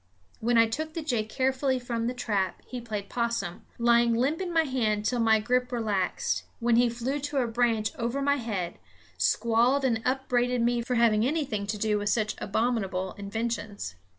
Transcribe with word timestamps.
When 0.39 0.57
I 0.57 0.67
took 0.67 0.95
the 0.95 1.03
jay 1.03 1.23
carefully 1.23 1.77
from 1.77 2.07
the 2.07 2.15
trap 2.15 2.63
he 2.65 2.81
played 2.81 3.07
possum, 3.07 3.61
lying 3.77 4.15
limp 4.15 4.41
in 4.41 4.51
my 4.51 4.63
hand 4.63 5.05
till 5.05 5.19
my 5.19 5.39
grip 5.39 5.71
relaxed, 5.71 6.43
when 6.59 6.75
he 6.77 6.89
flew 6.89 7.19
to 7.19 7.37
a 7.37 7.45
branch 7.45 7.91
over 7.97 8.19
my 8.19 8.37
head, 8.37 8.79
squalling 9.19 9.85
and 9.85 10.01
upbraiding 10.03 10.65
me 10.65 10.81
for 10.81 10.95
having 10.95 11.23
anything 11.23 11.67
to 11.67 11.77
do 11.77 11.99
with 11.99 12.09
such 12.09 12.33
abominable 12.39 13.11
inventions. 13.19 13.93